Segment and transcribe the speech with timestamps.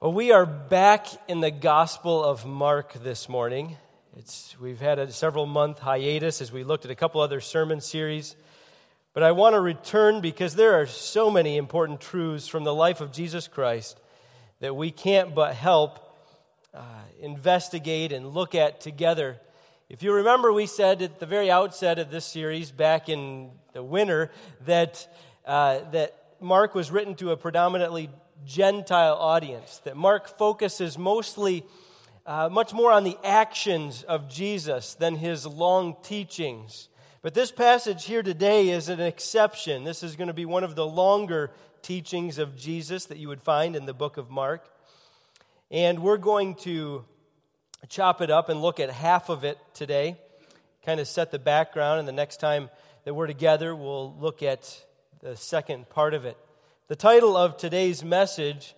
[0.00, 3.76] Well, we are back in the Gospel of Mark this morning.
[4.16, 7.80] It's, we've had a several month hiatus as we looked at a couple other sermon
[7.80, 8.36] series.
[9.12, 13.00] But I want to return because there are so many important truths from the life
[13.00, 13.98] of Jesus Christ
[14.60, 15.98] that we can't but help
[16.72, 16.84] uh,
[17.20, 19.40] investigate and look at together.
[19.88, 23.82] If you remember, we said at the very outset of this series back in the
[23.82, 24.30] winter
[24.64, 25.12] that,
[25.44, 28.10] uh, that Mark was written to a predominantly
[28.44, 31.64] Gentile audience, that Mark focuses mostly,
[32.26, 36.88] uh, much more on the actions of Jesus than his long teachings.
[37.20, 39.84] But this passage here today is an exception.
[39.84, 41.50] This is going to be one of the longer
[41.82, 44.68] teachings of Jesus that you would find in the book of Mark.
[45.70, 47.04] And we're going to
[47.88, 50.16] chop it up and look at half of it today,
[50.84, 52.70] kind of set the background, and the next time
[53.04, 54.84] that we're together, we'll look at
[55.20, 56.36] the second part of it.
[56.88, 58.74] The title of today's message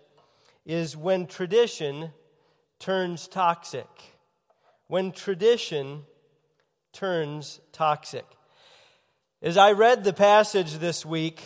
[0.67, 2.11] is When Tradition
[2.81, 3.87] Turns Toxic.
[4.89, 6.03] When Tradition
[6.93, 8.27] Turns Toxic.
[9.41, 11.41] As I read the passage this week,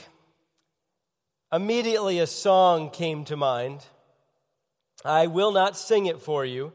[1.52, 3.84] immediately a song came to mind.
[5.05, 6.72] I will not sing it for you.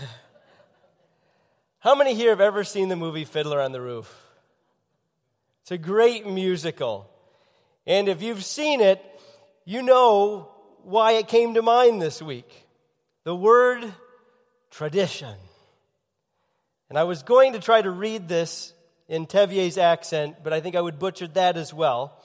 [1.78, 4.12] How many here have ever seen the movie Fiddler on the Roof?
[5.60, 7.11] It's a great musical.
[7.86, 9.04] And if you've seen it,
[9.64, 10.50] you know
[10.84, 12.66] why it came to mind this week.
[13.24, 13.92] The word
[14.70, 15.34] tradition.
[16.88, 18.74] And I was going to try to read this
[19.08, 22.20] in Tevye's accent, but I think I would butcher that as well.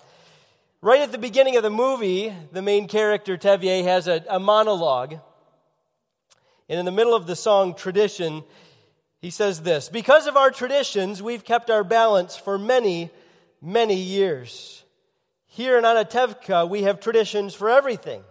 [0.82, 5.16] Right at the beginning of the movie, the main character, Tevye, has a, a monologue.
[6.70, 8.44] And in the middle of the song Tradition,
[9.20, 13.10] he says this Because of our traditions, we've kept our balance for many,
[13.62, 14.84] many years.
[15.58, 18.22] Here in Anatevka, we have traditions for everything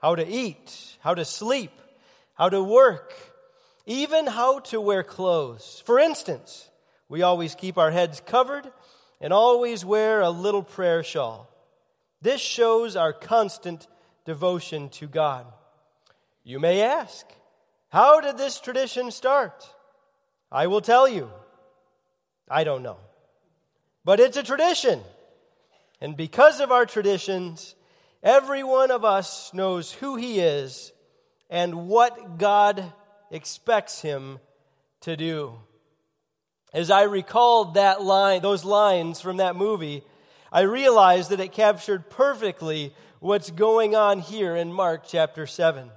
[0.00, 1.72] how to eat, how to sleep,
[2.34, 3.12] how to work,
[3.86, 5.82] even how to wear clothes.
[5.84, 6.70] For instance,
[7.08, 8.70] we always keep our heads covered
[9.20, 11.50] and always wear a little prayer shawl.
[12.22, 13.88] This shows our constant
[14.24, 15.44] devotion to God.
[16.44, 17.26] You may ask,
[17.88, 19.68] how did this tradition start?
[20.52, 21.32] I will tell you.
[22.48, 22.98] I don't know.
[24.04, 25.00] But it's a tradition.
[26.00, 27.74] And because of our traditions,
[28.22, 30.92] every one of us knows who he is
[31.48, 32.92] and what God
[33.30, 34.38] expects him
[35.02, 35.54] to do.
[36.72, 40.02] As I recalled that line, those lines from that movie,
[40.52, 45.90] I realized that it captured perfectly what's going on here in Mark chapter 7.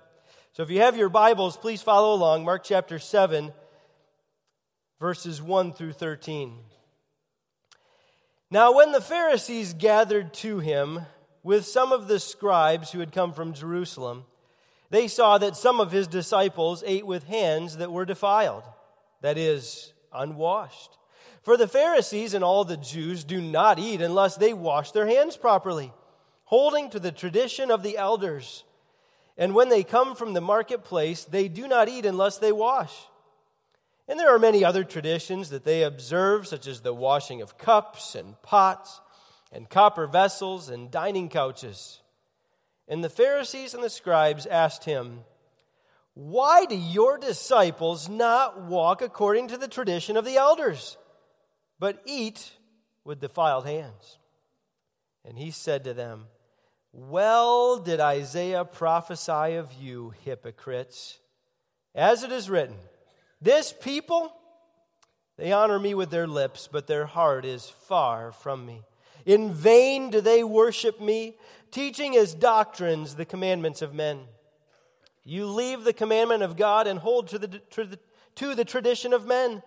[0.53, 2.45] So if you have your Bibles, please follow along.
[2.45, 3.51] Mark chapter 7,
[4.99, 6.55] verses 1 through 13.
[8.51, 11.01] Now, when the Pharisees gathered to him
[11.43, 14.25] with some of the scribes who had come from Jerusalem,
[14.89, 18.63] they saw that some of his disciples ate with hands that were defiled,
[19.21, 20.97] that is, unwashed.
[21.43, 25.37] For the Pharisees and all the Jews do not eat unless they wash their hands
[25.37, 25.93] properly,
[26.45, 28.63] holding to the tradition of the elders.
[29.37, 32.93] And when they come from the marketplace, they do not eat unless they wash.
[34.09, 38.15] And there are many other traditions that they observe, such as the washing of cups
[38.15, 38.99] and pots
[39.51, 42.01] and copper vessels and dining couches.
[42.87, 45.19] And the Pharisees and the scribes asked him,
[46.15, 50.97] Why do your disciples not walk according to the tradition of the elders,
[51.77, 52.53] but eat
[53.03, 54.17] with defiled hands?
[55.23, 56.25] And he said to them,
[56.91, 61.19] Well did Isaiah prophesy of you, hypocrites,
[61.93, 62.77] as it is written.
[63.41, 64.33] This people,
[65.37, 68.83] they honor me with their lips, but their heart is far from me.
[69.25, 71.35] In vain do they worship me,
[71.71, 74.21] teaching as doctrines the commandments of men.
[75.23, 77.61] You leave the commandment of God and hold to the,
[78.35, 79.61] to the, tradition of men.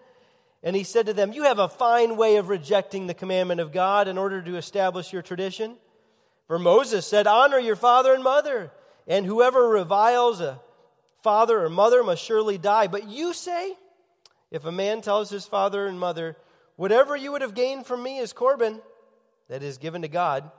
[0.63, 3.73] And he said to them, You have a fine way of rejecting the commandment of
[3.73, 5.77] God in order to establish your tradition.
[6.47, 8.73] For Moses said, Honor your father and mother,
[9.07, 10.61] and whoever reviles a
[11.23, 12.87] father or mother must surely die.
[12.87, 13.75] But you say,
[14.51, 16.37] if a man tells his father and mother,
[16.77, 18.81] Whatever you would have gained from me is Corban,
[19.49, 20.51] that is given to God,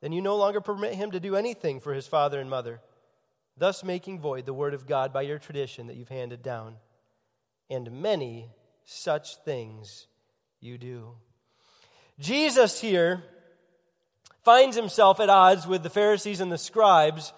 [0.00, 2.80] then you no longer permit him to do anything for his father and mother,
[3.56, 6.76] thus making void the word of God by your tradition that you've handed down.
[7.70, 8.48] And many
[8.84, 10.06] such things
[10.60, 11.12] you do.
[12.18, 13.22] Jesus here
[14.42, 17.32] finds himself at odds with the Pharisees and the scribes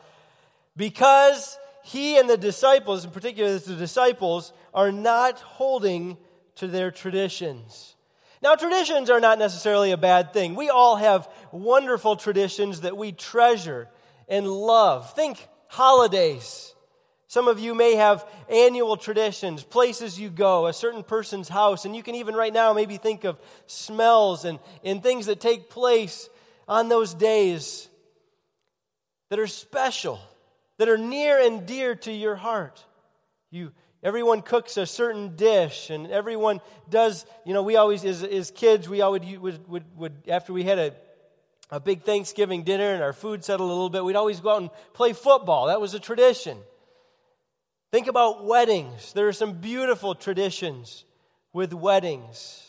[0.77, 6.17] because he and the disciples, in particular the disciples, are not holding
[6.57, 7.95] to their traditions.
[8.43, 10.55] Now, traditions are not necessarily a bad thing.
[10.55, 13.89] We all have wonderful traditions that we treasure
[14.29, 15.15] and love.
[15.15, 16.75] Think holidays.
[17.27, 21.95] Some of you may have annual traditions, places you go, a certain person's house, and
[21.95, 26.31] you can even right now maybe think of smells and, and things that take place
[26.67, 27.91] on those days
[29.29, 30.21] that are special,
[30.79, 32.85] that are near and dear to your heart.
[33.51, 33.73] You,
[34.03, 38.89] everyone cooks a certain dish, and everyone does, you know, we always, as, as kids,
[38.89, 40.95] we always would, would, would, after we had a,
[41.71, 44.61] a big Thanksgiving dinner and our food settled a little bit, we'd always go out
[44.63, 45.67] and play football.
[45.67, 46.59] That was a tradition.
[47.93, 49.13] Think about weddings.
[49.13, 51.05] There are some beautiful traditions
[51.53, 52.61] with weddings.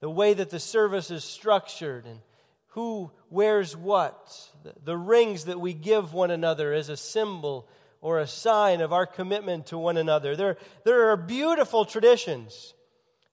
[0.00, 2.20] The way that the service is structured and
[2.68, 4.50] who wears what,
[4.84, 7.68] the rings that we give one another as a symbol
[8.00, 10.36] or a sign of our commitment to one another.
[10.36, 12.74] There, there are beautiful traditions.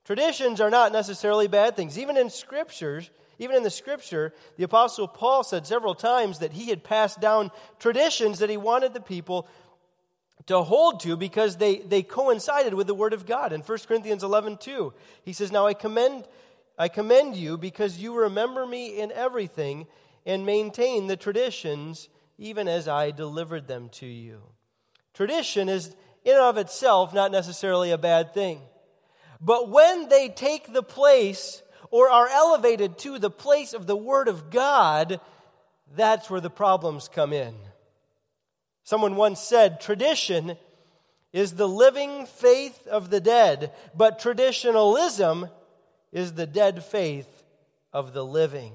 [0.06, 1.98] Traditions are not necessarily bad things.
[1.98, 3.10] Even in scriptures,
[3.40, 7.52] even in the scripture, the apostle Paul said several times that he had passed down
[7.80, 9.48] traditions that he wanted the people
[10.48, 13.52] to hold to because they, they coincided with the word of God.
[13.52, 14.94] In 1 Corinthians 11, 2,
[15.24, 16.28] he says, Now I commend,
[16.78, 19.88] I commend you because you remember me in everything
[20.26, 24.42] and maintain the traditions even as I delivered them to you.
[25.14, 25.96] Tradition is
[26.26, 28.62] in and of itself not necessarily a bad thing.
[29.40, 31.62] But when they take the place
[31.92, 35.22] or are elevated to the place of the Word of God,
[35.96, 37.54] that's where the problems come in.
[38.84, 40.58] Someone once said, tradition
[41.32, 45.50] is the living faith of the dead, but traditionalism
[46.12, 47.44] is the dead faith
[47.94, 48.74] of the living.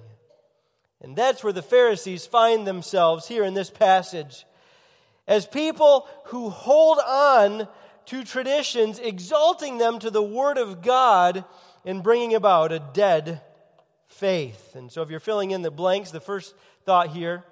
[1.01, 4.45] And that's where the Pharisees find themselves here in this passage.
[5.27, 7.69] As people who hold on
[8.07, 11.45] to traditions, exalting them to the Word of God
[11.85, 13.41] and bringing about a dead
[14.09, 14.75] faith.
[14.75, 16.55] And so, if you're filling in the blanks, the first
[16.85, 17.45] thought here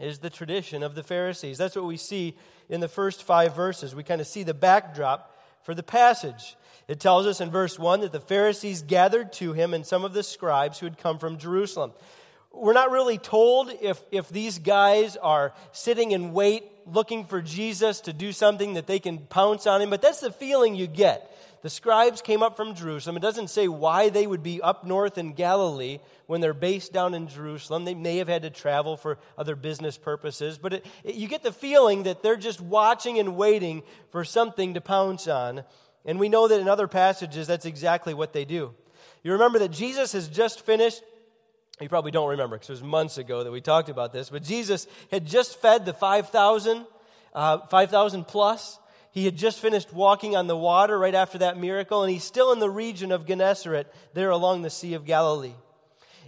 [0.00, 1.58] is the tradition of the Pharisees.
[1.58, 2.36] That's what we see
[2.68, 3.94] in the first five verses.
[3.94, 6.56] We kind of see the backdrop for the passage.
[6.86, 10.12] It tells us in verse 1 that the Pharisees gathered to him and some of
[10.12, 11.92] the scribes who had come from Jerusalem.
[12.52, 18.00] We're not really told if, if these guys are sitting in wait looking for Jesus
[18.02, 21.30] to do something that they can pounce on him, but that's the feeling you get.
[21.62, 23.16] The scribes came up from Jerusalem.
[23.16, 27.14] It doesn't say why they would be up north in Galilee when they're based down
[27.14, 27.86] in Jerusalem.
[27.86, 31.42] They may have had to travel for other business purposes, but it, it, you get
[31.42, 35.64] the feeling that they're just watching and waiting for something to pounce on.
[36.04, 38.74] And we know that in other passages, that's exactly what they do.
[39.22, 41.02] You remember that Jesus has just finished
[41.80, 44.44] you probably don't remember because it was months ago that we talked about this, but
[44.44, 46.86] Jesus had just fed the 5,000,
[47.34, 48.78] uh, 5,000 plus.
[49.10, 52.52] He had just finished walking on the water right after that miracle, and he's still
[52.52, 55.54] in the region of Gennesaret, there along the Sea of Galilee.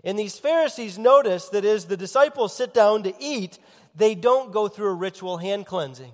[0.03, 3.59] And these Pharisees notice that as the disciples sit down to eat,
[3.95, 6.13] they don't go through a ritual hand cleansing.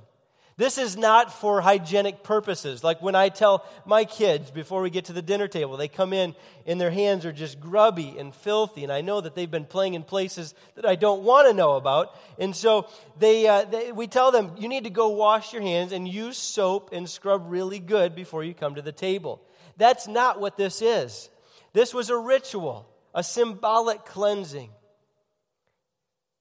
[0.62, 2.85] This is not for hygienic purposes.
[2.85, 6.12] Like when I tell my kids before we get to the dinner table, they come
[6.12, 6.37] in
[6.69, 9.94] and their hands are just grubby and filthy, and I know that they've been playing
[9.94, 12.17] in places that I don't want to know about.
[12.38, 12.88] And so
[13.19, 16.38] they, uh, they, we tell them, you need to go wash your hands and use
[16.38, 19.43] soap and scrub really good before you come to the table.
[19.79, 21.29] That's not what this is.
[21.73, 24.70] This was a ritual, a symbolic cleansing.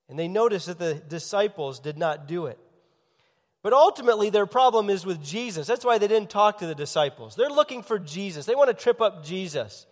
[0.09, 2.60] And they noticed that the disciples did not do it.
[3.63, 5.68] But ultimately, their problem is with Jesus.
[5.68, 7.36] That's why they didn't talk to the disciples.
[7.36, 8.46] They're looking for Jesus.
[8.46, 9.86] They want to trip up Jesus.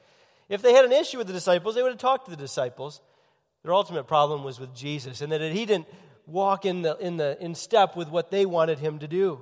[0.48, 3.02] If they had an issue with the disciples, they would have talked to the disciples.
[3.64, 5.88] Their ultimate problem was with Jesus, and that he didn't
[6.26, 9.40] walk in, the, in, the, in step with what they wanted him to do.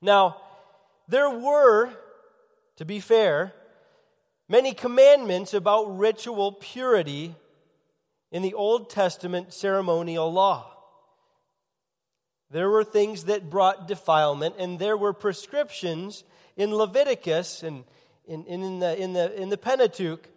[0.00, 0.38] Now,
[1.08, 1.90] there were,
[2.76, 3.52] to be fair,
[4.48, 7.34] many commandments about ritual purity
[8.30, 10.71] in the Old Testament ceremonial law.
[12.52, 16.22] There were things that brought defilement, and there were prescriptions
[16.54, 17.84] in Leviticus and
[18.26, 20.28] in, in, the, in, the, in the Pentateuch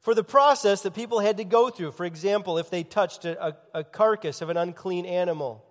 [0.00, 1.92] for the process that people had to go through.
[1.92, 5.64] For example, if they touched a, a, a carcass of an unclean animal,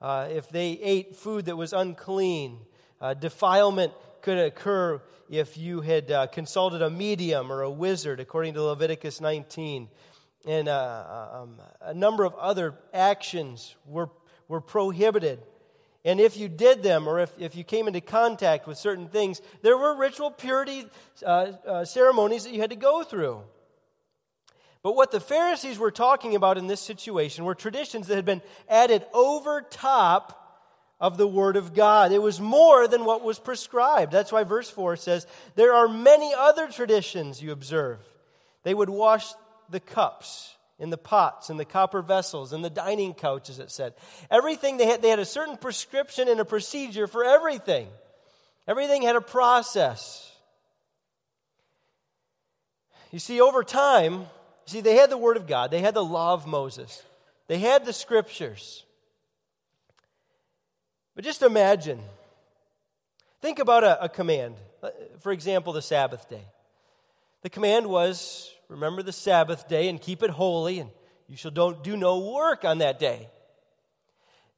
[0.00, 2.60] uh, if they ate food that was unclean,
[3.02, 8.54] uh, defilement could occur if you had uh, consulted a medium or a wizard, according
[8.54, 9.88] to Leviticus 19.
[10.46, 14.08] And uh, um, a number of other actions were
[14.48, 15.40] were prohibited.
[16.04, 19.40] And if you did them, or if, if you came into contact with certain things,
[19.62, 20.86] there were ritual purity
[21.24, 23.42] uh, uh, ceremonies that you had to go through.
[24.82, 28.42] But what the Pharisees were talking about in this situation were traditions that had been
[28.68, 30.40] added over top
[31.00, 32.12] of the Word of God.
[32.12, 34.12] It was more than what was prescribed.
[34.12, 37.98] That's why verse 4 says, There are many other traditions you observe.
[38.62, 39.32] They would wash
[39.70, 43.94] the cups in the pots, in the copper vessels, in the dining couches, it said.
[44.30, 47.88] Everything they had, they had a certain prescription and a procedure for everything.
[48.66, 50.30] Everything had a process.
[53.12, 54.26] You see, over time,
[54.66, 57.02] see, they had the Word of God, they had the law of Moses,
[57.46, 58.84] they had the scriptures.
[61.14, 62.00] But just imagine,
[63.40, 64.56] think about a, a command.
[64.82, 64.90] Uh,
[65.20, 66.44] for example, the Sabbath day.
[67.42, 70.90] The command was remember the Sabbath day and keep it holy, and
[71.28, 73.28] you shall don't do no work on that day.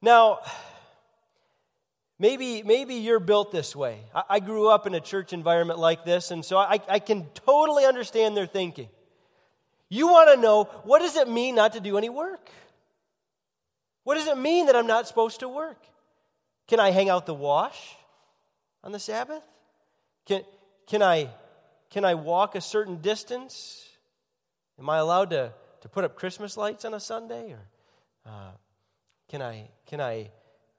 [0.03, 0.41] Now,
[2.19, 4.01] maybe, maybe you're built this way.
[4.15, 7.27] I, I grew up in a church environment like this, and so I, I can
[7.35, 8.89] totally understand their thinking.
[9.89, 12.51] You want to know what does it mean not to do any work?
[14.05, 15.79] What does it mean that I'm not supposed to work?
[16.69, 17.97] Can I hang out the wash
[18.83, 19.43] on the Sabbath?
[20.27, 20.43] Can,
[20.87, 21.31] can, I,
[21.91, 23.86] can I walk a certain distance?
[24.79, 27.53] Am I allowed to, to put up Christmas lights on a Sunday?
[27.53, 27.69] Or
[28.27, 28.51] uh,
[29.29, 30.31] can I, can I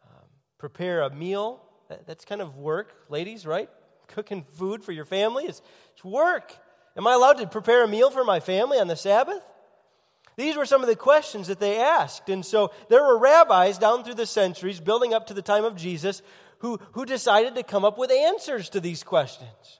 [0.04, 0.28] um,
[0.58, 1.62] prepare a meal?
[1.90, 3.70] That, that's kind of work, ladies, right?
[4.08, 5.62] Cooking food for your family is
[5.94, 6.54] it's work.
[6.96, 9.44] Am I allowed to prepare a meal for my family on the Sabbath?
[10.36, 12.30] These were some of the questions that they asked.
[12.30, 15.76] And so there were rabbis down through the centuries, building up to the time of
[15.76, 16.22] Jesus,
[16.60, 19.80] who, who decided to come up with answers to these questions.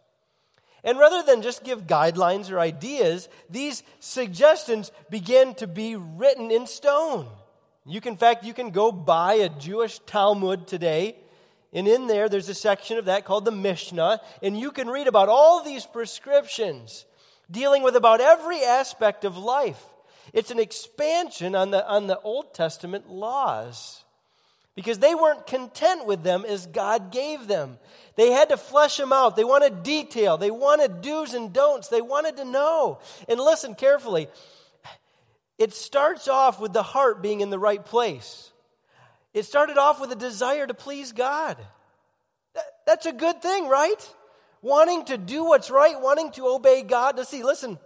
[0.88, 6.66] And rather than just give guidelines or ideas, these suggestions begin to be written in
[6.66, 7.28] stone.
[7.86, 11.18] You can, in fact, you can go buy a Jewish Talmud today,
[11.74, 15.08] and in there there's a section of that called the Mishnah, and you can read
[15.08, 17.06] about all these prescriptions
[17.52, 19.84] dealing with about every aspect of life.
[20.32, 24.06] It's an expansion on the, on the Old Testament laws
[24.78, 27.80] because they weren't content with them as God gave them.
[28.16, 29.36] They had to flesh them out.
[29.36, 30.38] They wanted detail.
[30.38, 31.88] They wanted do's and don'ts.
[31.88, 33.00] They wanted to know.
[33.28, 34.28] And listen carefully.
[35.58, 38.52] It starts off with the heart being in the right place.
[39.34, 41.58] It started off with a desire to please God.
[42.86, 44.16] That's a good thing, right?
[44.62, 47.18] Wanting to do what's right, wanting to obey God.
[47.18, 47.80] To see, listen,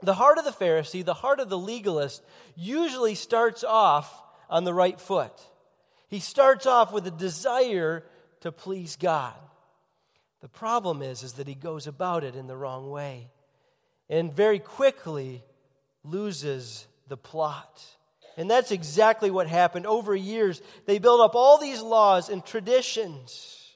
[0.00, 2.22] the heart of the Pharisee, the heart of the legalist,
[2.56, 4.10] usually starts off
[4.48, 5.38] on the right foot.
[6.12, 8.04] He starts off with a desire
[8.42, 9.32] to please God.
[10.42, 13.30] The problem is, is that he goes about it in the wrong way
[14.10, 15.42] and very quickly
[16.04, 17.82] loses the plot.
[18.36, 19.86] And that's exactly what happened.
[19.86, 23.74] Over years, they built up all these laws and traditions.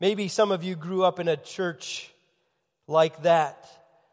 [0.00, 2.10] Maybe some of you grew up in a church
[2.86, 3.66] like that.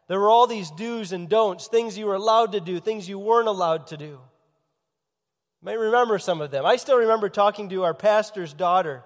[0.08, 3.18] There were all these do's and don'ts, things you were allowed to do, things you
[3.18, 4.20] weren't allowed to do
[5.64, 6.66] may remember some of them.
[6.66, 9.02] I still remember talking to our pastor's daughter,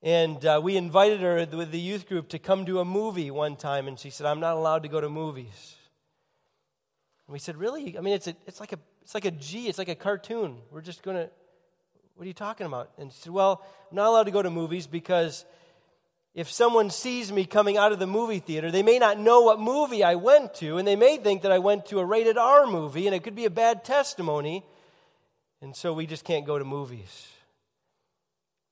[0.00, 3.56] and uh, we invited her with the youth group to come to a movie one
[3.56, 5.74] time, and she said, I'm not allowed to go to movies.
[7.26, 7.98] And we said, Really?
[7.98, 10.58] I mean, it's, a, it's, like, a, it's like a G, it's like a cartoon.
[10.70, 11.28] We're just going to,
[12.14, 12.90] what are you talking about?
[12.96, 15.44] And she said, Well, I'm not allowed to go to movies because
[16.32, 19.58] if someone sees me coming out of the movie theater, they may not know what
[19.58, 22.68] movie I went to, and they may think that I went to a rated R
[22.68, 24.64] movie, and it could be a bad testimony.
[25.62, 27.28] And so we just can't go to movies.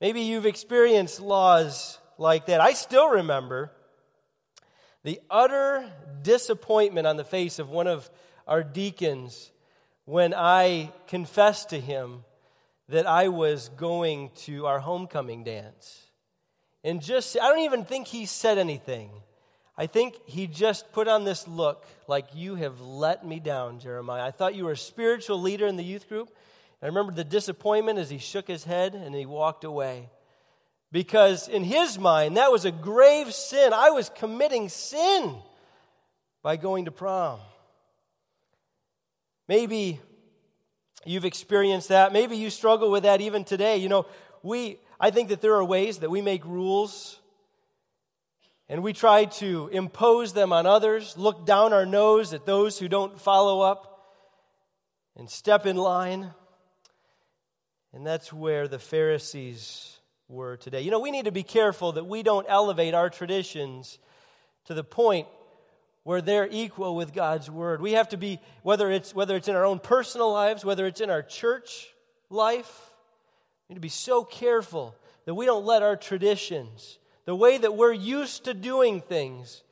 [0.01, 2.61] Maybe you've experienced laws like that.
[2.61, 3.71] I still remember
[5.05, 5.91] the utter
[6.23, 8.09] disappointment on the face of one of
[8.47, 9.53] our deacons
[10.05, 12.25] when I confessed to him
[12.89, 16.07] that I was going to our homecoming dance.
[16.83, 19.11] And just, I don't even think he said anything.
[19.77, 24.25] I think he just put on this look like, You have let me down, Jeremiah.
[24.25, 26.31] I thought you were a spiritual leader in the youth group.
[26.83, 30.11] I remember the disappointment as he shook his head and he walked away.
[30.91, 33.73] Because in his mind, that was a grave sin.
[33.73, 35.37] I was committing sin
[36.43, 37.41] by going to prom.
[39.49, 40.01] Maybe
[41.05, 42.13] you've experienced that.
[42.13, 43.79] Maybe you struggle with that even today.
[43.79, 44.07] You know,
[44.43, 47.21] we I think that there are ways that we make rules
[48.69, 52.89] and we try to impose them on others, look down our nose at those who
[52.89, 54.07] don't follow up
[55.17, 56.33] and step in line.
[57.93, 60.83] And that's where the Pharisees were today.
[60.83, 63.99] You know, we need to be careful that we don't elevate our traditions
[64.67, 65.27] to the point
[66.05, 67.81] where they're equal with God's word.
[67.81, 71.01] We have to be, whether it's, whether it's in our own personal lives, whether it's
[71.01, 71.89] in our church
[72.31, 72.91] life,
[73.69, 77.77] we need to be so careful that we don't let our traditions, the way that
[77.77, 79.63] we're used to doing things,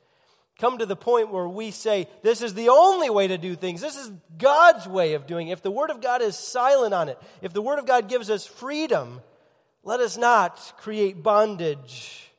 [0.57, 3.81] come to the point where we say, this is the only way to do things.
[3.81, 5.53] This is God's way of doing it.
[5.53, 8.29] If the Word of God is silent on it, if the Word of God gives
[8.29, 9.21] us freedom,
[9.83, 12.31] let us not create bondage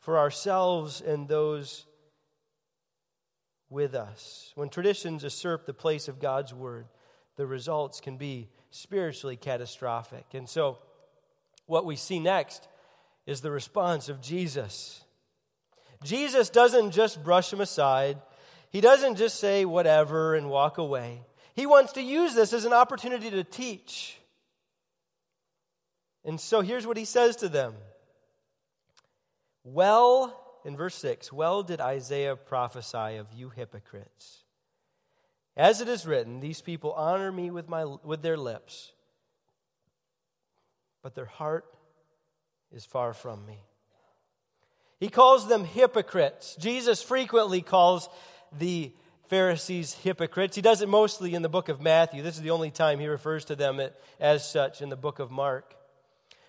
[0.00, 1.86] for ourselves and those
[3.68, 4.52] with us.
[4.54, 6.86] When traditions usurp the place of God's word,
[7.36, 10.26] the results can be spiritually catastrophic.
[10.32, 10.78] And so,
[11.66, 12.68] what we see next
[13.26, 15.02] is the response of Jesus.
[16.06, 18.18] Jesus doesn't just brush him aside,
[18.70, 21.22] he doesn't just say whatever and walk away.
[21.54, 24.18] He wants to use this as an opportunity to teach.
[26.24, 27.74] And so here's what he says to them
[29.64, 34.42] Well, in verse 6, well did Isaiah prophesy of you hypocrites.
[35.56, 38.92] As it is written, these people honor me with, my, with their lips,
[41.02, 41.64] but their heart
[42.70, 43.60] is far from me.
[44.98, 46.56] He calls them hypocrites.
[46.56, 48.08] Jesus frequently calls
[48.56, 48.92] the
[49.28, 50.56] Pharisees hypocrites.
[50.56, 52.22] He does it mostly in the book of Matthew.
[52.22, 53.80] This is the only time he refers to them
[54.20, 55.74] as such in the book of Mark.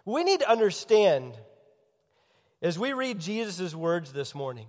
[0.05, 1.37] We need to understand
[2.61, 4.67] as we read Jesus' words this morning,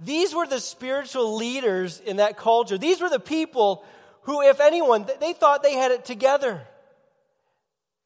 [0.00, 2.78] these were the spiritual leaders in that culture.
[2.78, 3.84] These were the people
[4.22, 6.62] who, if anyone, they thought they had it together.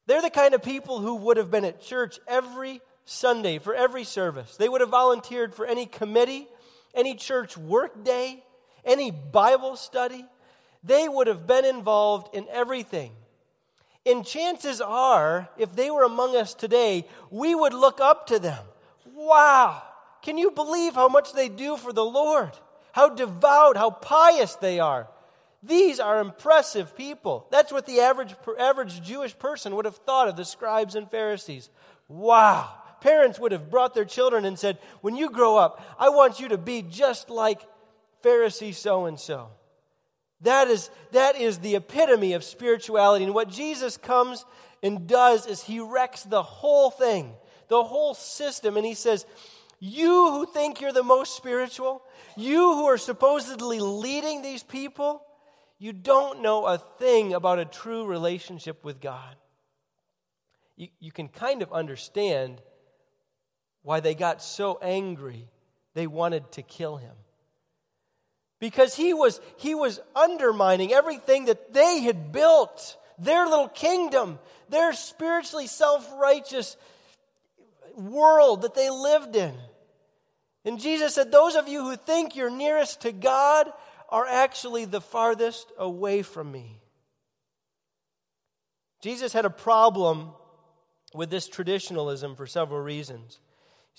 [0.05, 4.03] They're the kind of people who would have been at church every Sunday for every
[4.03, 4.57] service.
[4.57, 6.47] They would have volunteered for any committee,
[6.93, 8.43] any church work day,
[8.83, 10.25] any Bible study.
[10.83, 13.13] They would have been involved in everything.
[14.05, 18.63] And chances are, if they were among us today, we would look up to them.
[19.15, 19.81] Wow,
[20.21, 22.51] can you believe how much they do for the Lord?
[22.91, 25.07] How devout, how pious they are.
[25.63, 27.47] These are impressive people.
[27.51, 31.69] That's what the average, average Jewish person would have thought of the scribes and Pharisees.
[32.09, 32.69] Wow.
[33.01, 36.49] Parents would have brought their children and said, When you grow up, I want you
[36.49, 37.61] to be just like
[38.23, 39.49] Pharisee so and so.
[40.41, 43.25] That is, that is the epitome of spirituality.
[43.25, 44.45] And what Jesus comes
[44.83, 47.33] and does is he wrecks the whole thing,
[47.67, 48.77] the whole system.
[48.77, 49.25] And he says,
[49.79, 52.03] You who think you're the most spiritual,
[52.35, 55.23] you who are supposedly leading these people,
[55.79, 59.35] you don't know a thing about a true relationship with God.
[60.75, 62.61] You, you can kind of understand
[63.87, 65.47] why they got so angry
[65.93, 67.15] they wanted to kill him.
[68.59, 74.91] Because he was, he was undermining everything that they had built, their little kingdom, their
[74.91, 76.75] spiritually self righteous
[77.95, 79.55] world that they lived in.
[80.65, 83.71] And Jesus said, Those of you who think you're nearest to God
[84.09, 86.81] are actually the farthest away from me.
[89.01, 90.31] Jesus had a problem
[91.13, 93.39] with this traditionalism for several reasons.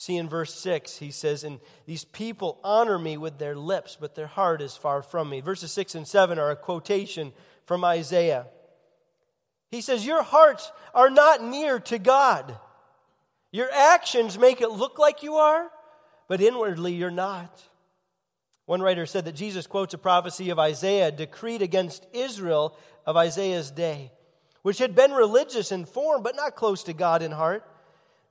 [0.00, 4.14] See in verse 6, he says, And these people honor me with their lips, but
[4.14, 5.40] their heart is far from me.
[5.40, 7.32] Verses 6 and 7 are a quotation
[7.66, 8.46] from Isaiah.
[9.72, 12.56] He says, Your hearts are not near to God.
[13.50, 15.68] Your actions make it look like you are,
[16.28, 17.60] but inwardly you're not.
[18.66, 23.72] One writer said that Jesus quotes a prophecy of Isaiah decreed against Israel of Isaiah's
[23.72, 24.12] day,
[24.62, 27.64] which had been religious in form, but not close to God in heart.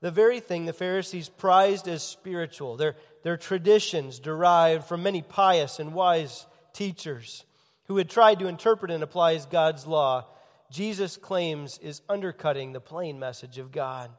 [0.02, 5.80] The very thing the Pharisees prized as spiritual, their, their traditions derived from many pious
[5.80, 7.46] and wise teachers
[7.88, 10.26] who had tried to interpret and apply God's law,
[10.70, 14.12] Jesus claims is undercutting the plain message of God.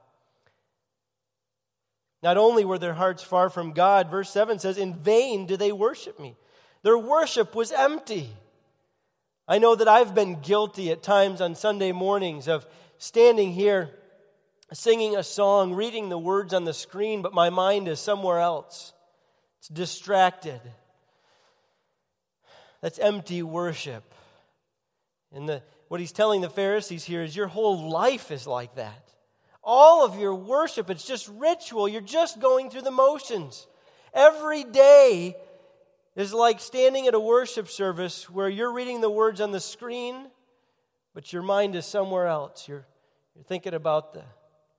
[2.22, 5.70] Not only were their hearts far from God, verse 7 says, In vain do they
[5.70, 6.36] worship me.
[6.82, 8.30] Their worship was empty.
[9.46, 12.66] I know that I've been guilty at times on Sunday mornings of
[12.98, 13.90] standing here
[14.74, 18.92] singing a song, reading the words on the screen, but my mind is somewhere else.
[19.59, 20.61] It's distracted.
[22.81, 24.14] That's empty worship.
[25.33, 29.09] And the, what he's telling the Pharisees here is your whole life is like that
[29.70, 30.88] all of your worship.
[30.88, 31.90] It's just ritual.
[31.90, 33.66] You're just going through the motions.
[34.14, 35.37] Every day
[36.16, 40.31] is like standing at a worship service where you're reading the words on the screen,
[41.12, 42.66] but your mind is somewhere else.
[42.66, 42.87] You're,
[43.35, 44.24] you're thinking about the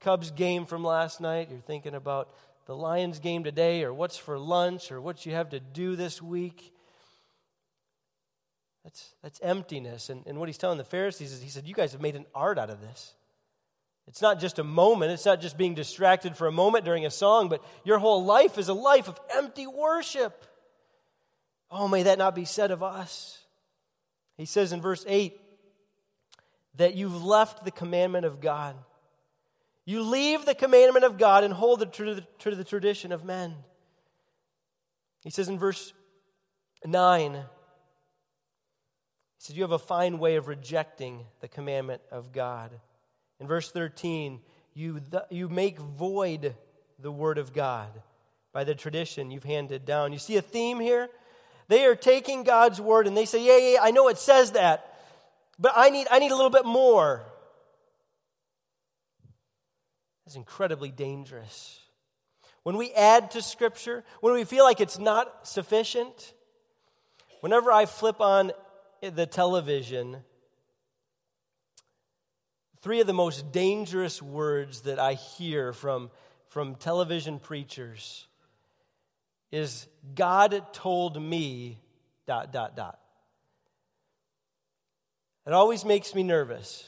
[0.01, 1.49] Cubs game from last night.
[1.51, 2.29] You're thinking about
[2.65, 6.21] the Lions game today, or what's for lunch, or what you have to do this
[6.21, 6.73] week.
[8.83, 10.09] That's, that's emptiness.
[10.09, 12.25] And, and what he's telling the Pharisees is he said, You guys have made an
[12.33, 13.13] art out of this.
[14.07, 17.11] It's not just a moment, it's not just being distracted for a moment during a
[17.11, 20.45] song, but your whole life is a life of empty worship.
[21.69, 23.37] Oh, may that not be said of us.
[24.35, 25.39] He says in verse 8
[26.77, 28.75] that you've left the commandment of God.
[29.89, 32.21] You leave the commandment of God and hold it to
[32.53, 33.55] the, tradition of men.
[35.23, 35.93] He says in verse
[36.85, 37.39] 9, he
[39.39, 42.69] says, You have a fine way of rejecting the commandment of God.
[43.39, 44.41] In verse 13,
[44.75, 46.53] you, th- you make void
[46.99, 47.89] the word of God
[48.53, 50.13] by the tradition you've handed down.
[50.13, 51.09] You see a theme here?
[51.67, 54.99] They are taking God's word and they say, Yeah, yeah, I know it says that,
[55.57, 57.23] but I need, I need a little bit more.
[60.29, 61.79] That's incredibly dangerous.
[62.61, 66.35] When we add to Scripture, when we feel like it's not sufficient,
[67.41, 68.51] whenever I flip on
[69.01, 70.17] the television,
[72.83, 76.11] three of the most dangerous words that I hear from,
[76.49, 78.27] from television preachers
[79.51, 81.79] is God told me,
[82.27, 82.99] dot, dot, dot.
[85.47, 86.85] It always makes me nervous.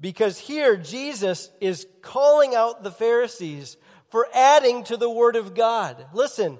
[0.00, 3.76] Because here, Jesus is calling out the Pharisees
[4.08, 6.06] for adding to the Word of God.
[6.12, 6.58] Listen,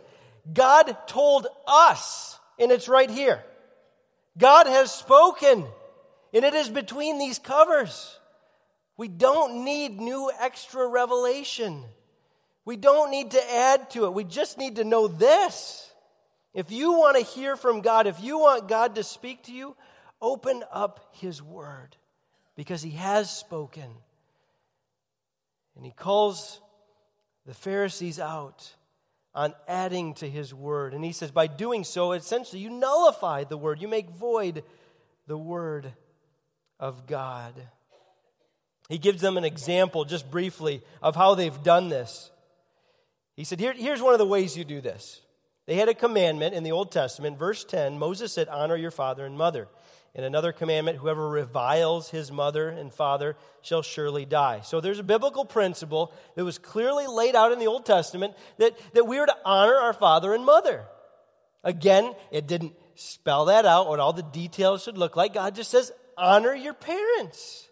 [0.52, 3.42] God told us, and it's right here.
[4.38, 5.64] God has spoken,
[6.32, 8.18] and it is between these covers.
[8.96, 11.84] We don't need new extra revelation.
[12.64, 14.14] We don't need to add to it.
[14.14, 15.92] We just need to know this.
[16.54, 19.76] If you want to hear from God, if you want God to speak to you,
[20.20, 21.96] open up His Word
[22.56, 23.90] because He has spoken.
[25.76, 26.60] And He calls
[27.46, 28.72] the Pharisees out
[29.34, 30.94] on adding to His Word.
[30.94, 34.62] And He says, by doing so, essentially, you nullify the Word, you make void
[35.26, 35.92] the Word
[36.78, 37.54] of God.
[38.88, 42.30] He gives them an example, just briefly, of how they've done this.
[43.34, 45.20] He said, Here, Here's one of the ways you do this.
[45.66, 47.38] They had a commandment in the Old Testament.
[47.38, 49.68] Verse 10 Moses said, Honor your father and mother.
[50.16, 54.60] And another commandment whoever reviles his mother and father shall surely die.
[54.62, 58.78] So there's a biblical principle that was clearly laid out in the Old Testament that,
[58.94, 60.84] that we are to honor our father and mother.
[61.64, 65.34] Again, it didn't spell that out, what all the details should look like.
[65.34, 67.68] God just says, honor your parents.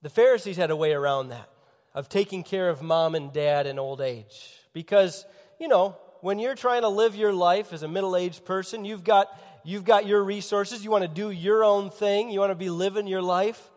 [0.00, 1.50] The Pharisees had a way around that
[1.94, 4.58] of taking care of mom and dad in old age.
[4.72, 5.26] Because,
[5.60, 9.04] you know, when you're trying to live your life as a middle aged person, you've
[9.04, 9.28] got,
[9.62, 12.70] you've got your resources, you want to do your own thing, you want to be
[12.70, 13.70] living your life.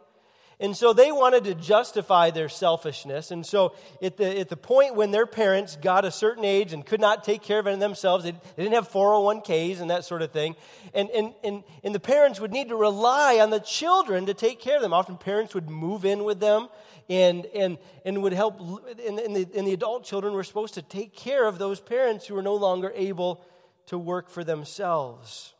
[0.59, 3.29] And so they wanted to justify their selfishness.
[3.29, 6.83] And so at the, at the point when their parents got a certain age and
[6.83, 10.23] could not take care of it themselves, they, they didn't have 401ks and that sort
[10.23, 10.55] of thing.
[10.95, 14.59] And, and, and, and the parents would need to rely on the children to take
[14.59, 14.93] care of them.
[14.93, 16.69] Often parents would move in with them
[17.07, 18.59] and, and, and would help.
[19.05, 22.25] And, and, the, and the adult children were supposed to take care of those parents
[22.25, 23.45] who were no longer able
[23.87, 25.53] to work for themselves.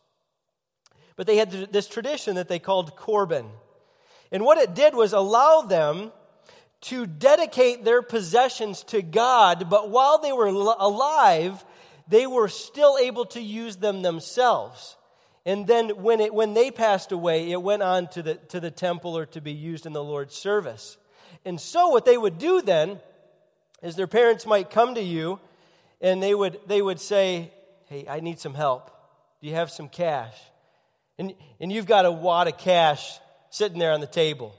[1.16, 3.46] But they had this tradition that they called Corban.
[4.32, 6.12] And what it did was allow them
[6.82, 11.64] to dedicate their possessions to God, but while they were alive,
[12.08, 14.96] they were still able to use them themselves.
[15.46, 18.70] And then when, it, when they passed away, it went on to the, to the
[18.70, 20.98] temple or to be used in the Lord's service.
[21.46, 23.00] And so, what they would do then
[23.82, 25.40] is their parents might come to you
[26.02, 27.52] and they would, they would say,
[27.86, 28.92] Hey, I need some help.
[29.42, 30.36] Do you have some cash?
[31.18, 33.20] And, and you've got a wad of cash
[33.58, 34.56] sitting there on the table.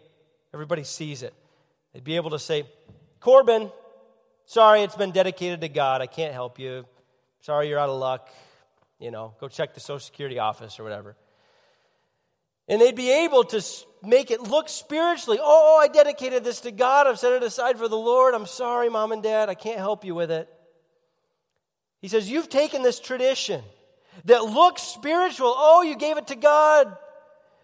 [0.52, 1.32] Everybody sees it.
[1.92, 2.64] They'd be able to say,
[3.20, 3.70] Corban,
[4.46, 6.02] sorry, it's been dedicated to God.
[6.02, 6.84] I can't help you.
[7.40, 8.28] Sorry, you're out of luck.
[8.98, 11.16] You know, go check the Social Security office or whatever.
[12.66, 13.64] And they'd be able to
[14.02, 15.38] make it look spiritually.
[15.40, 17.06] Oh, oh, I dedicated this to God.
[17.06, 18.34] I've set it aside for the Lord.
[18.34, 19.48] I'm sorry, mom and dad.
[19.48, 20.48] I can't help you with it.
[22.02, 23.62] He says, You've taken this tradition
[24.24, 25.54] that looks spiritual.
[25.56, 26.94] Oh, you gave it to God.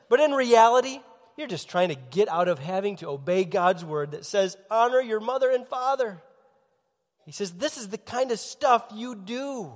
[0.09, 1.01] But in reality,
[1.37, 5.01] you're just trying to get out of having to obey God's word that says, honor
[5.01, 6.23] your mother and father.
[7.25, 9.73] He says, this is the kind of stuff you do.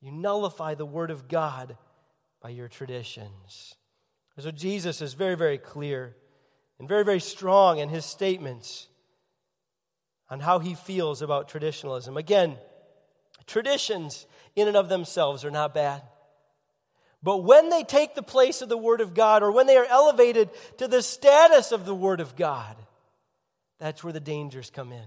[0.00, 1.76] You nullify the word of God
[2.40, 3.74] by your traditions.
[4.38, 6.16] So Jesus is very, very clear
[6.78, 8.86] and very, very strong in his statements
[10.30, 12.16] on how he feels about traditionalism.
[12.16, 12.56] Again,
[13.46, 16.02] traditions in and of themselves are not bad.
[17.22, 19.86] But when they take the place of the Word of God, or when they are
[19.86, 22.76] elevated to the status of the Word of God,
[23.80, 25.06] that's where the dangers come in.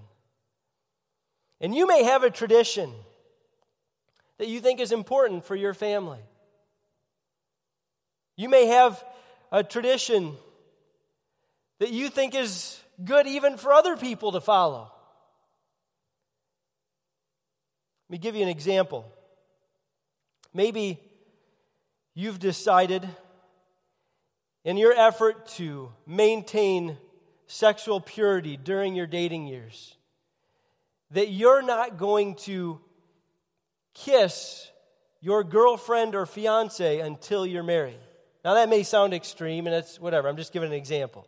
[1.61, 2.91] And you may have a tradition
[4.39, 6.19] that you think is important for your family.
[8.35, 9.03] You may have
[9.51, 10.35] a tradition
[11.79, 14.91] that you think is good even for other people to follow.
[18.09, 19.05] Let me give you an example.
[20.53, 20.99] Maybe
[22.13, 23.07] you've decided
[24.63, 26.97] in your effort to maintain
[27.47, 29.95] sexual purity during your dating years
[31.11, 32.79] that you're not going to
[33.93, 34.69] kiss
[35.19, 37.99] your girlfriend or fiance until you're married.
[38.43, 41.27] Now, that may sound extreme, and it's whatever, I'm just giving an example.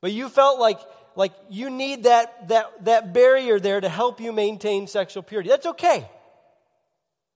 [0.00, 0.78] But you felt like,
[1.16, 5.48] like you need that, that, that barrier there to help you maintain sexual purity.
[5.48, 6.08] That's okay.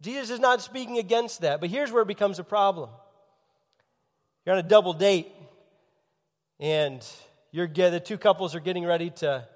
[0.04, 1.60] Jesus is not speaking against that.
[1.60, 2.90] But here's where it becomes a problem.
[4.44, 5.32] You're on a double date,
[6.60, 7.04] and
[7.50, 9.48] you're, the two couples are getting ready to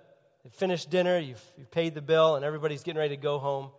[0.52, 1.18] finish dinner.
[1.18, 3.70] You've, you've paid the bill, and everybody's getting ready to go home.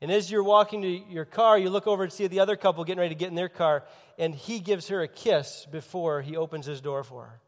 [0.00, 2.84] And as you're walking to your car, you look over and see the other couple
[2.84, 3.82] getting ready to get in their car,
[4.16, 7.40] and he gives her a kiss before he opens his door for her.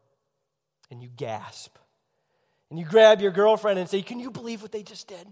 [0.91, 1.77] And you gasp.
[2.69, 5.27] And you grab your girlfriend and say, Can you believe what they just did?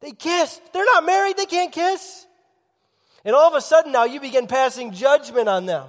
[0.00, 0.60] They kissed.
[0.72, 2.26] They're not married, they can't kiss.
[3.24, 5.86] And all of a sudden now you begin passing judgment on them.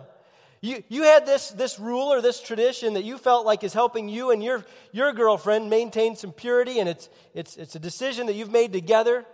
[0.61, 4.09] You, you had this, this rule or this tradition that you felt like is helping
[4.09, 8.33] you and your, your girlfriend maintain some purity, and it's, it's, it's a decision that
[8.33, 9.25] you've made together.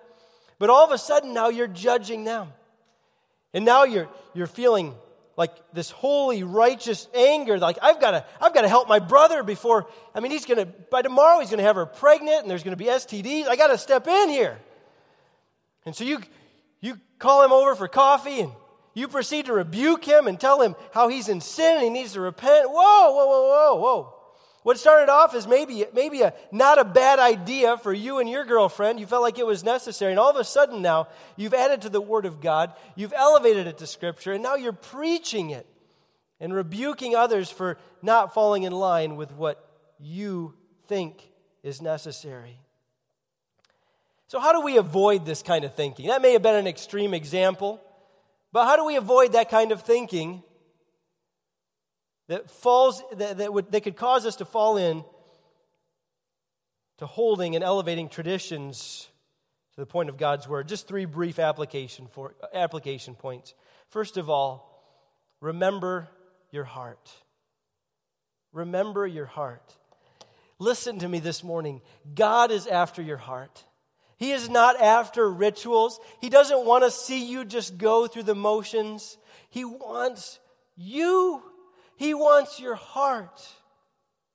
[0.60, 2.50] But all of a sudden, now you're judging them.
[3.54, 4.94] And now you're, you're feeling
[5.42, 7.58] like this holy, righteous anger.
[7.58, 10.60] Like, I've got to, I've got to help my brother before, I mean, he's going
[10.60, 13.48] to, by tomorrow, he's going to have her pregnant and there's going to be STDs.
[13.48, 14.60] I got to step in here.
[15.84, 16.20] And so you,
[16.80, 18.52] you call him over for coffee and
[18.94, 22.14] you proceed to rebuke him and tell him how he's in sin and he needs
[22.14, 22.70] to repent.
[22.70, 24.14] Whoa, whoa, whoa, whoa, whoa.
[24.64, 28.46] What started off as maybe, maybe a, not a bad idea for you and your
[28.46, 31.82] girlfriend, you felt like it was necessary, and all of a sudden now you've added
[31.82, 35.66] to the Word of God, you've elevated it to Scripture, and now you're preaching it
[36.40, 39.68] and rebuking others for not falling in line with what
[40.00, 40.54] you
[40.88, 41.32] think
[41.64, 42.58] is necessary.
[44.28, 46.08] So, how do we avoid this kind of thinking?
[46.08, 47.82] That may have been an extreme example,
[48.52, 50.44] but how do we avoid that kind of thinking
[52.32, 55.04] that falls that, that, would, that could cause us to fall in
[57.00, 59.10] to holding and elevating traditions
[59.76, 60.70] to the point of God's word.
[60.70, 63.54] Just three brief application for application points.
[63.90, 64.82] First of all,
[65.42, 66.08] remember
[66.52, 67.12] your heart.
[68.54, 69.76] Remember your heart.
[70.58, 71.82] Listen to me this morning.
[72.16, 73.66] God is after your heart.
[74.16, 76.00] He is not after rituals.
[76.22, 79.18] He doesn't want to see you just go through the motions.
[79.50, 80.40] He wants
[80.78, 81.44] you.
[82.02, 83.48] He wants your heart.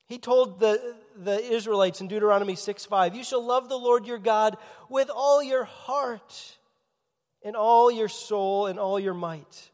[0.06, 4.18] He told the, the Israelites in Deuteronomy 6 5, You shall love the Lord your
[4.20, 4.56] God
[4.88, 6.56] with all your heart,
[7.42, 9.70] and all your soul, and all your might.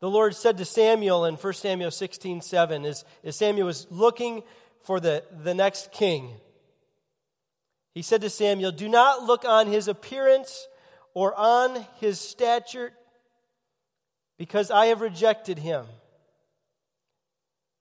[0.00, 4.44] The Lord said to Samuel in 1 Samuel 16 7, as, as Samuel was looking
[4.84, 6.30] for the, the next king,
[7.92, 10.68] he said to Samuel, Do not look on his appearance
[11.12, 12.92] or on his stature,
[14.38, 15.86] because I have rejected him.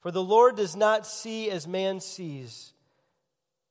[0.02, 2.74] For the Lord does not see as man sees,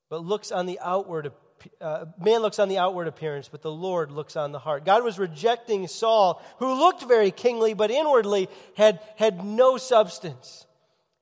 [0.08, 1.32] but looks on the outward
[1.80, 4.84] uh, man looks on the outward appearance, but the Lord looks on the heart.
[4.84, 10.66] God was rejecting Saul, who looked very kingly, but inwardly had, had no substance.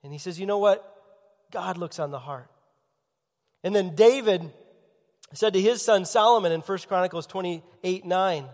[0.03, 0.91] And he says, You know what?
[1.51, 2.51] God looks on the heart.
[3.63, 4.53] And then David
[5.33, 8.45] said to his son Solomon in 1 Chronicles 28 9,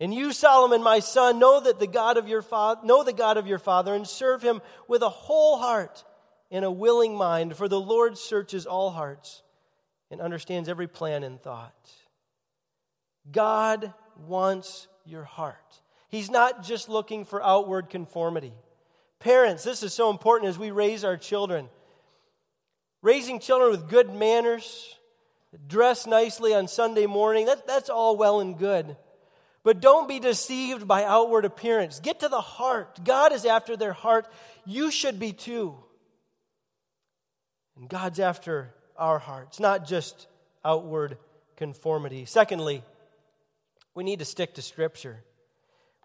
[0.00, 3.36] and you, Solomon, my son, know that the God of your father, know the God
[3.36, 6.04] of your father, and serve him with a whole heart
[6.50, 9.42] and a willing mind, for the Lord searches all hearts
[10.10, 11.90] and understands every plan and thought.
[13.30, 13.92] God
[14.26, 15.80] wants your heart.
[16.08, 18.54] He's not just looking for outward conformity.
[19.18, 21.68] Parents, this is so important as we raise our children.
[23.02, 24.96] Raising children with good manners,
[25.66, 28.96] dress nicely on Sunday morning, that, that's all well and good.
[29.62, 32.00] But don't be deceived by outward appearance.
[32.00, 33.04] Get to the heart.
[33.04, 34.26] God is after their heart.
[34.64, 35.76] You should be too.
[37.76, 40.26] And God's after our hearts, not just
[40.64, 41.18] outward
[41.56, 42.24] conformity.
[42.24, 42.82] Secondly,
[43.94, 45.24] we need to stick to Scripture.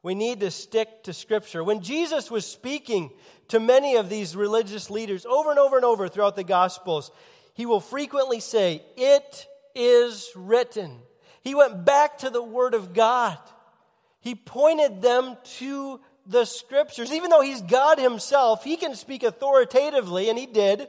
[0.03, 1.63] We need to stick to Scripture.
[1.63, 3.11] When Jesus was speaking
[3.47, 7.11] to many of these religious leaders over and over and over throughout the Gospels,
[7.53, 10.99] he will frequently say, It is written.
[11.43, 13.37] He went back to the Word of God.
[14.21, 17.11] He pointed them to the Scriptures.
[17.11, 20.87] Even though He's God Himself, He can speak authoritatively, and He did.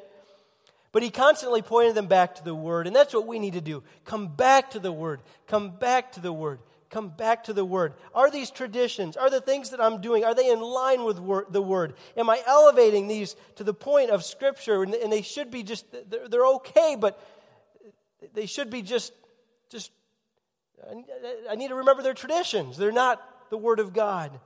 [0.92, 2.86] But He constantly pointed them back to the Word.
[2.86, 3.82] And that's what we need to do.
[4.04, 5.20] Come back to the Word.
[5.48, 6.60] Come back to the Word.
[6.88, 7.94] Come back to the Word.
[8.14, 11.46] Are these traditions, are the things that I'm doing, are they in line with wor-
[11.50, 11.94] the Word?
[12.16, 14.84] Am I elevating these to the point of Scripture?
[14.84, 17.20] And, and they should be just, they're, they're okay, but
[18.32, 19.12] they should be just,
[19.70, 19.90] just
[21.50, 22.76] I need to remember their traditions.
[22.76, 24.38] They're not the Word of God.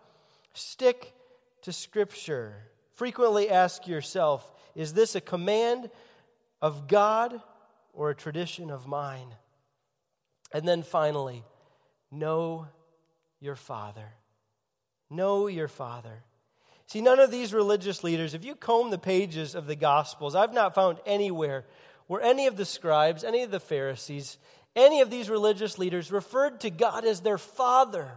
[0.52, 1.14] Stick
[1.62, 2.54] to Scripture.
[2.94, 5.90] Frequently ask yourself is this a command
[6.62, 7.40] of God
[7.92, 9.34] or a tradition of mine?
[10.52, 11.44] And then finally,
[12.10, 12.68] know
[13.40, 14.14] your Father.
[15.10, 16.22] Know your Father.
[16.86, 20.54] See, none of these religious leaders, if you comb the pages of the Gospels, I've
[20.54, 21.66] not found anywhere
[22.06, 24.38] where any of the scribes, any of the Pharisees,
[24.76, 28.10] any of these religious leaders referred to God as their Father.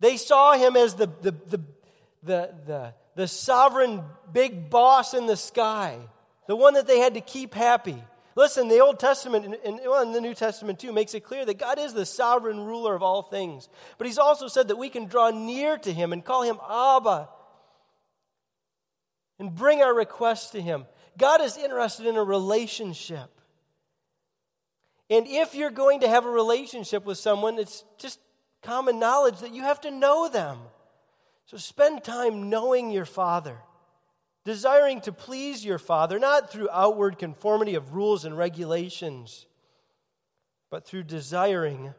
[0.00, 1.60] They saw him as the, the, the,
[2.22, 5.98] the, the, the sovereign big boss in the sky,
[6.48, 8.02] the one that they had to keep happy.
[8.34, 11.78] Listen, the Old Testament and, well, the New Testament too makes it clear that God
[11.78, 13.68] is the sovereign ruler of all things.
[13.98, 17.28] But He's also said that we can draw near to Him and call Him Abba
[19.38, 20.86] and bring our requests to Him.
[21.18, 23.30] God is interested in a relationship.
[25.12, 28.18] And if you're going to have a relationship with someone, it's just
[28.62, 30.56] common knowledge that you have to know them.
[31.44, 33.58] So spend time knowing your Father
[34.46, 39.44] desiring to please your Father, not through outward conformity of rules and regulations,
[40.70, 41.92] but through desiring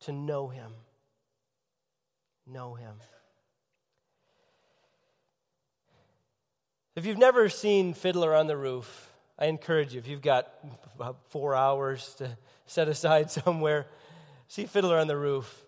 [0.00, 0.72] to know Him.
[2.46, 2.94] Know Him.
[6.96, 10.52] If you've never seen Fiddler on the Roof, I encourage you, if you've got
[10.96, 13.86] about four hours to set aside somewhere,
[14.48, 15.64] see Fiddler on the Roof.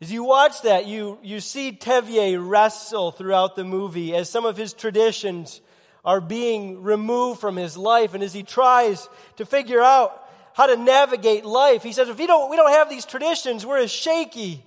[0.00, 4.56] As you watch that, you, you see Tevye wrestle throughout the movie as some of
[4.56, 5.60] his traditions
[6.04, 8.12] are being removed from his life.
[8.12, 12.26] And as he tries to figure out how to navigate life, he says, if we
[12.26, 14.64] don't, we don't have these traditions, we're as shaky.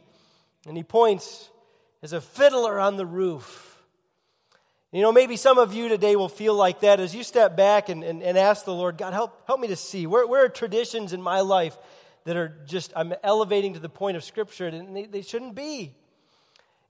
[0.65, 1.49] And he points
[2.01, 3.68] as a fiddler on the roof.
[4.91, 7.89] You know, maybe some of you today will feel like that as you step back
[7.89, 10.07] and, and, and ask the Lord, God, help, help me to see.
[10.07, 11.77] Where, where are traditions in my life
[12.23, 15.93] that are just, I'm elevating to the point of Scripture, and they, they shouldn't be.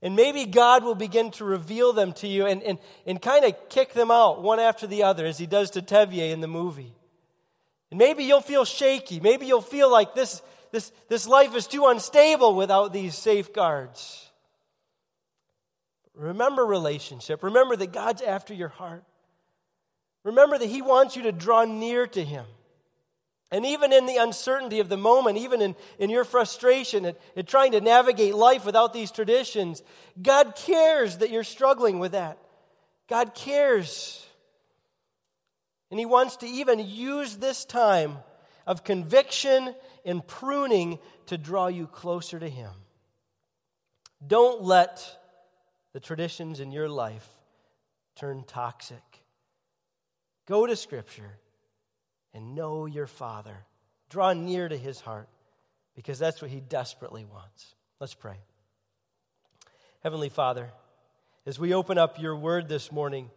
[0.00, 3.68] And maybe God will begin to reveal them to you and, and, and kind of
[3.68, 6.94] kick them out one after the other, as he does to Tevye in the movie.
[7.90, 9.20] And maybe you'll feel shaky.
[9.20, 10.40] Maybe you'll feel like this,
[10.72, 14.29] this, this life is too unstable without these safeguards.
[16.20, 17.42] Remember relationship.
[17.42, 19.04] Remember that God's after your heart.
[20.22, 22.44] Remember that He wants you to draw near to Him.
[23.50, 27.48] And even in the uncertainty of the moment, even in, in your frustration at, at
[27.48, 29.82] trying to navigate life without these traditions,
[30.20, 32.38] God cares that you're struggling with that.
[33.08, 34.24] God cares.
[35.90, 38.18] And He wants to even use this time
[38.66, 42.70] of conviction and pruning to draw you closer to Him.
[44.24, 45.16] Don't let
[45.92, 47.28] the traditions in your life
[48.16, 49.02] turn toxic.
[50.46, 51.38] Go to Scripture
[52.34, 53.56] and know your Father.
[54.08, 55.28] Draw near to his heart
[55.94, 57.74] because that's what he desperately wants.
[58.00, 58.36] Let's pray.
[60.02, 60.70] Heavenly Father,
[61.46, 63.30] as we open up your word this morning,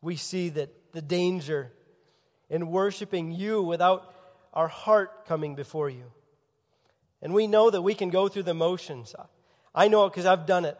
[0.00, 1.72] we see that the danger
[2.50, 4.14] in worshiping you without
[4.52, 6.04] our heart coming before you.
[7.22, 9.14] And we know that we can go through the motions.
[9.74, 10.78] I know it because I've done it.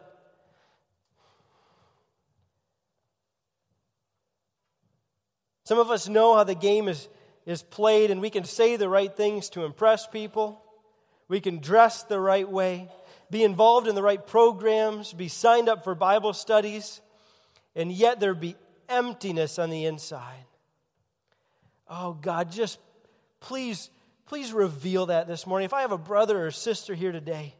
[5.65, 7.07] Some of us know how the game is,
[7.45, 10.61] is played, and we can say the right things to impress people.
[11.27, 12.89] We can dress the right way,
[13.31, 17.01] be involved in the right programs, be signed up for Bible studies,
[17.75, 18.55] and yet there be
[18.89, 20.45] emptiness on the inside.
[21.87, 22.77] Oh, God, just
[23.39, 23.89] please,
[24.25, 25.65] please reveal that this morning.
[25.65, 27.55] If I have a brother or sister here today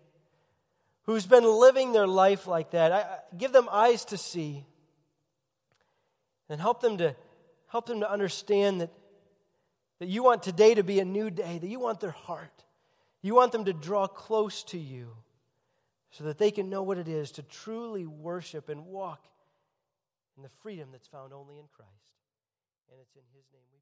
[1.03, 3.05] who's been living their life like that, I,
[3.37, 4.65] give them eyes to see
[6.49, 7.15] and help them to
[7.73, 8.91] Help them to understand that,
[9.97, 12.63] that you want today to be a new day, that you want their heart.
[13.23, 15.09] You want them to draw close to you
[16.11, 19.25] so that they can know what it is to truly worship and walk
[20.37, 22.13] in the freedom that's found only in Christ.
[22.91, 23.72] And it's in His name.